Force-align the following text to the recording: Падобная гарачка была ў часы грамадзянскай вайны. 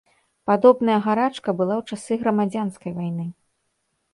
Падобная 0.51 0.95
гарачка 1.07 1.49
была 1.59 1.75
ў 1.81 1.99
часы 1.99 2.13
грамадзянскай 2.25 2.91
вайны. 2.97 3.25